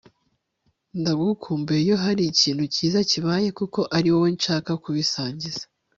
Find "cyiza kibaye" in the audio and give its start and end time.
2.73-3.47